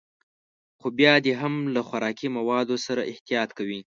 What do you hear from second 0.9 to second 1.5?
بيا دې